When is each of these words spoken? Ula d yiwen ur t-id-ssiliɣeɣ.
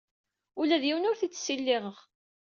Ula 0.59 0.77
d 0.81 0.83
yiwen 0.87 1.07
ur 1.09 1.15
t-id-ssiliɣeɣ. 1.19 1.97